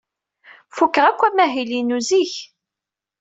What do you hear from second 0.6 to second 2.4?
Fukeɣ akk amahil-inu zik.